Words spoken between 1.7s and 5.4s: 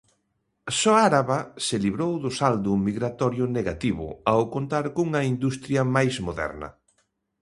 librou do saldo migratorio negativo, ao contar cunha